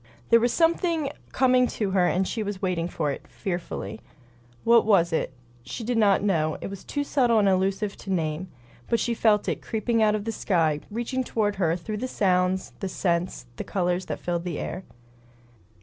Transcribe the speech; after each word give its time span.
There 0.31 0.39
was 0.39 0.51
something 0.51 1.11
coming 1.31 1.67
to 1.77 1.91
her 1.91 2.07
and 2.07 2.27
she 2.27 2.41
was 2.41 2.59
waiting 2.59 2.87
for 2.87 3.11
it, 3.11 3.27
fearfully. 3.27 4.01
What 4.63 4.83
was 4.83 5.13
it? 5.13 5.31
She 5.61 5.83
did 5.83 5.95
not 5.99 6.23
know; 6.23 6.57
it 6.59 6.71
was 6.71 6.83
too 6.83 7.03
subtle 7.03 7.37
and 7.37 7.47
elusive 7.47 7.95
to 7.97 8.09
name. 8.11 8.47
But 8.89 8.99
she 8.99 9.13
felt 9.13 9.47
it, 9.47 9.61
creeping 9.61 10.01
out 10.01 10.15
of 10.15 10.25
the 10.25 10.31
sky, 10.31 10.79
reaching 10.89 11.23
toward 11.23 11.57
her 11.57 11.75
through 11.75 11.97
the 11.97 12.07
sounds, 12.07 12.73
the 12.79 12.89
scents, 12.89 13.45
the 13.57 13.63
color 13.63 13.99
that 13.99 14.17
filled 14.19 14.43
the 14.43 14.57
air. 14.57 14.85